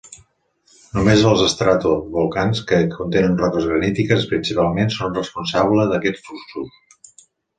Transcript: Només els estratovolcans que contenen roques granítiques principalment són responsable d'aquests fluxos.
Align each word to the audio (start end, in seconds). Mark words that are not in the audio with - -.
Només 0.97 1.25
els 1.31 1.41
estratovolcans 1.47 2.61
que 2.71 2.79
contenen 2.95 3.37
roques 3.43 3.67
granítiques 3.73 4.27
principalment 4.33 4.91
són 4.97 5.15
responsable 5.21 5.85
d'aquests 5.93 6.25
fluxos. 6.29 7.23